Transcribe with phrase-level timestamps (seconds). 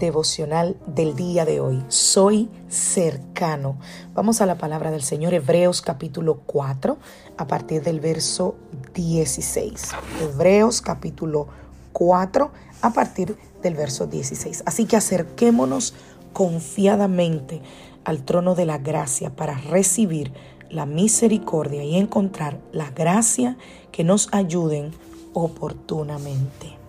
[0.00, 1.84] Devocional del día de hoy.
[1.86, 3.78] Soy cercano.
[4.14, 6.98] Vamos a la palabra del Señor, Hebreos capítulo 4,
[7.36, 8.56] a partir del verso
[8.94, 9.90] 16.
[10.20, 11.46] Hebreos capítulo
[11.92, 12.50] 4,
[12.82, 14.64] a partir del verso 16.
[14.66, 15.94] Así que acerquémonos
[16.32, 17.60] confiadamente
[18.04, 20.32] al trono de la gracia para recibir
[20.70, 23.56] la misericordia y encontrar la gracia
[23.92, 24.92] que nos ayuden
[25.34, 26.79] oportunamente.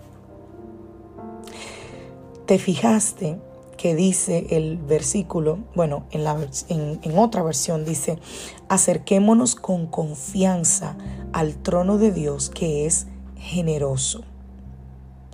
[2.45, 3.39] ¿Te fijaste
[3.77, 5.59] que dice el versículo?
[5.75, 8.19] Bueno, en, otra versión dice,
[8.67, 10.95] acerquémonos con confianza
[11.33, 14.23] al trono de Dios que es generoso.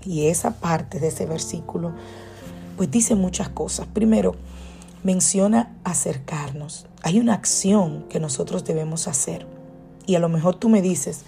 [0.06, 1.94] Y esa parte de ese versículo,
[2.76, 3.88] pues dice muchas cosas.
[3.88, 4.36] Primero,
[5.04, 6.88] menciona acercarnos.
[7.04, 9.48] Hay una acción que nosotros debemos hacer.
[10.06, 11.24] Y a lo mejor tú me dices,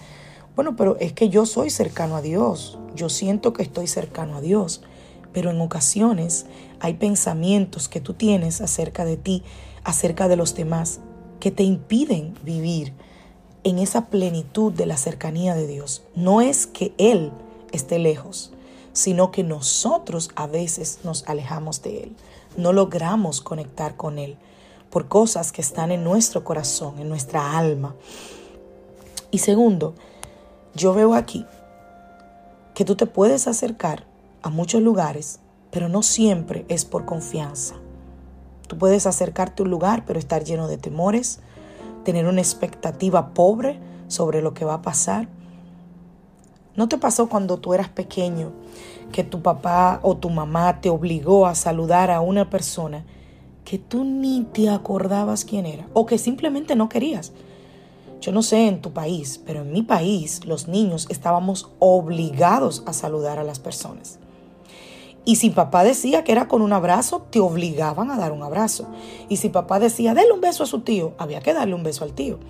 [0.56, 2.78] bueno, pero es que yo soy cercano a Dios.
[2.94, 4.82] Yo siento que estoy cercano a Dios
[5.32, 6.46] pero en ocasiones
[6.80, 9.42] hay pensamientos que tú tienes acerca de ti,
[9.84, 11.00] acerca de los demás,
[11.38, 12.92] que te impiden vivir
[13.64, 16.02] en esa plenitud de la cercanía de Dios.
[16.14, 17.32] No es que Él
[17.72, 18.52] esté lejos,
[18.92, 22.16] sino que nosotros a veces nos alejamos de Él.
[22.56, 24.36] No logramos conectar con Él
[24.90, 27.94] por cosas que están en nuestro corazón, en nuestra alma.
[29.30, 29.94] Y segundo,
[30.74, 31.46] yo veo aquí
[32.74, 34.09] que tú te puedes acercar
[34.42, 35.40] a muchos lugares,
[35.70, 37.76] pero no siempre es por confianza.
[38.66, 41.40] Tú puedes acercarte a un lugar, pero estar lleno de temores,
[42.04, 43.78] tener una expectativa pobre
[44.08, 45.28] sobre lo que va a pasar.
[46.76, 48.52] ¿No te pasó cuando tú eras pequeño
[49.12, 53.04] que tu papá o tu mamá te obligó a saludar a una persona
[53.64, 57.32] que tú ni te acordabas quién era o que simplemente no querías?
[58.20, 62.92] Yo no sé en tu país, pero en mi país los niños estábamos obligados a
[62.92, 64.18] saludar a las personas.
[65.30, 68.88] Y si papá decía que era con un abrazo, te obligaban a dar un abrazo.
[69.28, 72.02] Y si papá decía, déle un beso a su tío, había que darle un beso
[72.02, 72.40] al tío.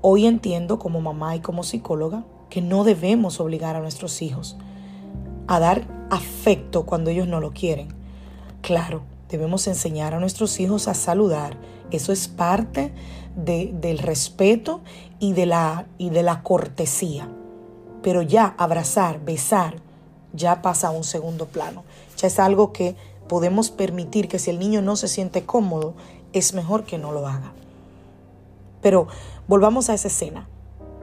[0.00, 4.56] Hoy entiendo como mamá y como psicóloga que no debemos obligar a nuestros hijos
[5.48, 7.88] a dar afecto cuando ellos no lo quieren.
[8.60, 11.58] Claro, debemos enseñar a nuestros hijos a saludar.
[11.90, 12.92] Eso es parte
[13.34, 14.80] del respeto
[15.18, 17.28] y de, la, y de la cortesía.
[18.00, 19.82] Pero ya abrazar, besar,
[20.34, 21.84] ya pasa a un segundo plano.
[22.18, 22.96] Ya es algo que
[23.28, 25.94] podemos permitir que si el niño no se siente cómodo,
[26.32, 27.52] es mejor que no lo haga.
[28.82, 29.08] Pero
[29.48, 30.48] volvamos a esa escena.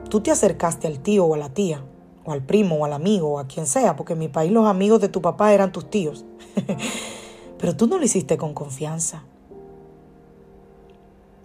[0.08, 1.82] Tú te acercaste al tío o a la tía,
[2.24, 4.66] o al primo o al amigo o a quien sea, porque en mi país los
[4.66, 6.24] amigos de tu papá eran tus tíos.
[7.58, 9.24] Pero tú no lo hiciste con confianza.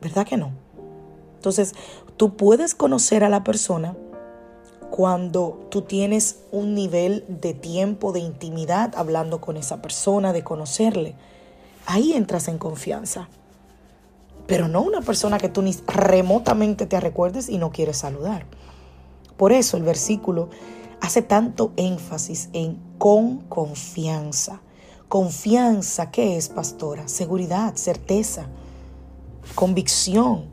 [0.02, 0.52] ¿Verdad que no?
[1.36, 1.74] Entonces,
[2.18, 3.96] tú puedes conocer a la persona
[4.90, 11.16] cuando tú tienes un nivel de tiempo, de intimidad hablando con esa persona, de conocerle.
[11.86, 13.30] Ahí entras en confianza.
[14.48, 18.46] Pero no una persona que tú ni remotamente te recuerdes y no quieres saludar.
[19.36, 20.50] Por eso el versículo
[21.02, 24.62] hace tanto énfasis en con confianza.
[25.10, 27.08] Confianza, ¿qué es, pastora?
[27.08, 28.48] Seguridad, certeza,
[29.56, 30.46] convicción.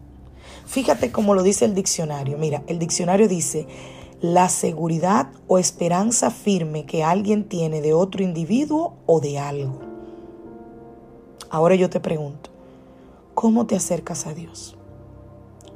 [0.67, 2.39] Fíjate cómo lo dice el diccionario.
[2.39, 3.67] Mira, el diccionario dice,
[4.25, 9.81] la seguridad o esperanza firme que alguien tiene de otro individuo o de algo.
[11.51, 12.49] Ahora yo te pregunto,
[13.35, 14.79] ¿cómo te acercas a Dios?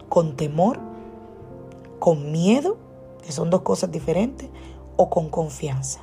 [0.08, 0.78] ¿Con temor?
[1.98, 2.78] ¿Con miedo?
[3.22, 4.48] Que son dos cosas diferentes.
[4.96, 6.00] ¿O con confianza?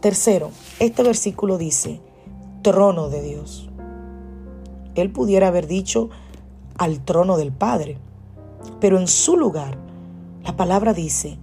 [0.00, 2.00] Tercero, este versículo dice,
[2.62, 3.68] trono de Dios.
[4.94, 6.08] Él pudiera haber dicho
[6.78, 7.98] al trono del Padre,
[8.80, 9.87] pero en su lugar
[10.48, 11.36] la palabra dice,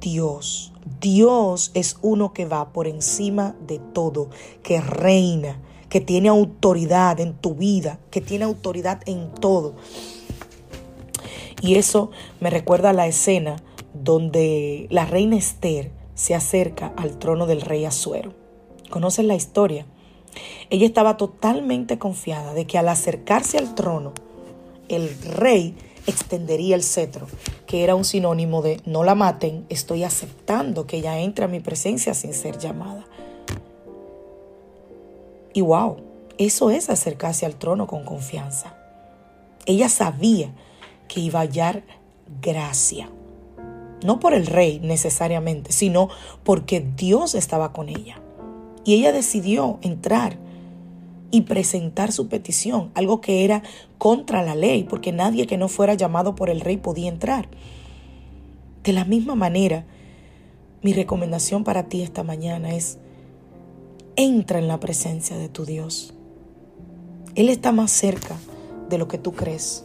[0.00, 0.72] Dios,
[1.02, 4.30] Dios es uno que va por encima de todo,
[4.62, 5.60] que reina,
[5.90, 9.74] que tiene autoridad en tu vida, que tiene autoridad en todo.
[11.60, 12.10] Y eso
[12.40, 13.56] me recuerda a la escena
[13.92, 18.32] donde la reina Esther se acerca al trono del rey Azuero.
[18.88, 19.84] ¿Conoces la historia?
[20.70, 24.14] Ella estaba totalmente confiada de que al acercarse al trono,
[24.88, 25.76] el rey
[26.08, 27.26] extendería el cetro,
[27.66, 31.60] que era un sinónimo de no la maten, estoy aceptando que ella entre a mi
[31.60, 33.04] presencia sin ser llamada.
[35.52, 35.98] Y wow,
[36.38, 38.74] eso es acercarse al trono con confianza.
[39.66, 40.50] Ella sabía
[41.08, 41.82] que iba a hallar
[42.40, 43.10] gracia.
[44.02, 46.08] No por el rey necesariamente, sino
[46.42, 48.20] porque Dios estaba con ella.
[48.84, 50.38] Y ella decidió entrar
[51.30, 53.62] y presentar su petición, algo que era
[53.98, 57.48] contra la ley, porque nadie que no fuera llamado por el rey podía entrar.
[58.82, 59.84] De la misma manera,
[60.82, 62.98] mi recomendación para ti esta mañana es,
[64.16, 66.14] entra en la presencia de tu Dios.
[67.34, 68.36] Él está más cerca
[68.88, 69.84] de lo que tú crees.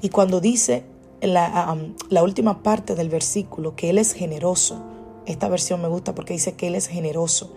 [0.00, 0.84] Y cuando dice
[1.20, 1.76] la,
[2.08, 4.82] la última parte del versículo que Él es generoso,
[5.26, 7.52] esta versión me gusta porque dice que Él es generoso.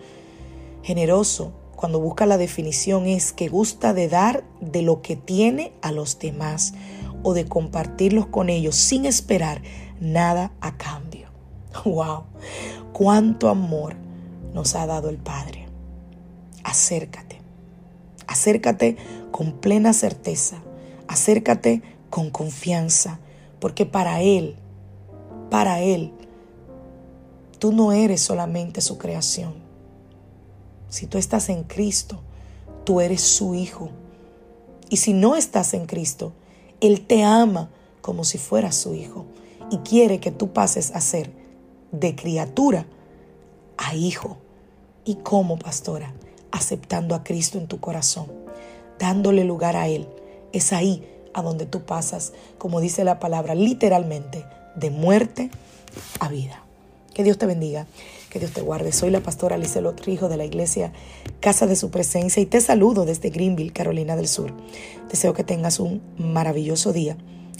[0.82, 5.92] Generoso cuando busca la definición es que gusta de dar de lo que tiene a
[5.92, 6.74] los demás
[7.22, 9.62] o de compartirlos con ellos sin esperar
[9.98, 11.28] nada a cambio.
[11.86, 12.24] ¡Wow!
[12.92, 13.96] ¡Cuánto amor
[14.52, 15.68] nos ha dado el Padre!
[16.64, 17.40] Acércate.
[18.26, 18.98] Acércate
[19.30, 20.62] con plena certeza.
[21.08, 21.80] Acércate
[22.10, 23.20] con confianza.
[23.58, 24.54] Porque para Él,
[25.48, 26.12] para Él,
[27.58, 29.69] tú no eres solamente su creación
[30.90, 32.20] si tú estás en Cristo,
[32.84, 33.90] tú eres su hijo.
[34.90, 36.32] Y si no estás en Cristo,
[36.80, 37.70] Él te ama
[38.02, 39.24] como si fueras su hijo
[39.70, 41.30] y quiere que tú pases a ser
[41.92, 42.86] de criatura
[43.78, 44.38] a hijo.
[45.04, 46.12] ¿Y como pastora?
[46.50, 48.26] Aceptando a Cristo en tu corazón,
[48.98, 50.08] dándole lugar a Él.
[50.52, 54.44] Es ahí a donde tú pasas, como dice la palabra, literalmente,
[54.74, 55.50] de muerte
[56.18, 56.64] a vida.
[57.14, 57.86] Que Dios te bendiga.
[58.30, 58.92] Que Dios te guarde.
[58.92, 60.92] Soy la pastora Alice Trijo de la iglesia
[61.40, 64.52] Casa de Su Presencia y te saludo desde Greenville, Carolina del Sur.
[65.10, 67.16] Deseo que tengas un maravilloso día.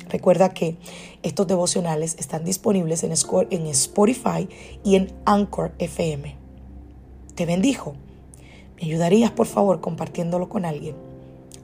[0.08, 0.76] Recuerda que
[1.24, 4.48] estos devocionales están disponibles en Spotify
[4.84, 6.36] y en Anchor FM.
[7.34, 7.94] Te bendijo.
[8.76, 10.94] ¿Me ayudarías, por favor, compartiéndolo con alguien?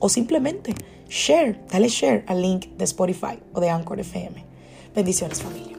[0.01, 0.75] O simplemente
[1.09, 4.45] share, dale share al link de Spotify o de Anchor FM.
[4.95, 5.76] Bendiciones, familia.